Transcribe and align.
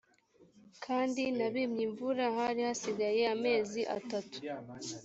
kandi 0.85 1.23
nabimye 1.37 1.81
imvura 1.87 2.23
hari 2.37 2.61
hasigaye 2.67 3.21
amezi 3.35 3.81
atatu 3.97 4.37